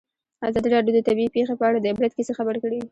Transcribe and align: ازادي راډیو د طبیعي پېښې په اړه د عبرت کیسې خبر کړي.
ازادي 0.49 0.69
راډیو 0.75 0.93
د 0.95 0.99
طبیعي 1.07 1.29
پېښې 1.35 1.53
په 1.59 1.63
اړه 1.69 1.79
د 1.79 1.85
عبرت 1.91 2.11
کیسې 2.17 2.33
خبر 2.39 2.55
کړي. 2.63 2.79